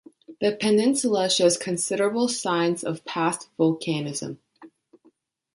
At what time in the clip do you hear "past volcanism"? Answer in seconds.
3.05-4.39